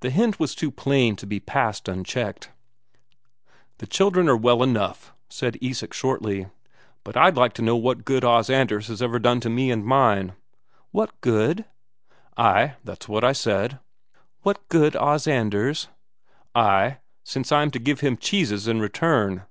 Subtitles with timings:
[0.00, 2.52] The hint was too plain to pass unchecked.
[3.76, 6.46] "The children are well enough," said Isak shortly.
[7.04, 9.84] "But I'd like to know what good Os Anders has ever done to me and
[9.84, 10.32] mine."
[10.90, 11.66] "What good?"
[12.38, 13.78] "Ay, that's what I said."
[14.40, 15.88] "What good Os Anders...?"
[16.54, 19.42] "Ay, since I'm to give him cheeses in return."